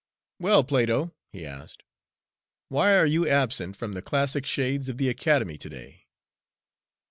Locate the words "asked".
1.45-1.83